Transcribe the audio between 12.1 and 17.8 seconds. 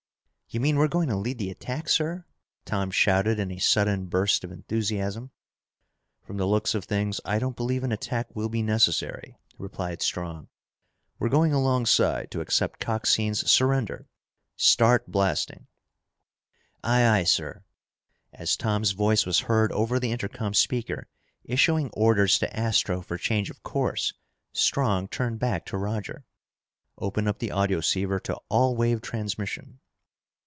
to accept Coxine's surrender. Start blasting!" "Aye, aye, sir!"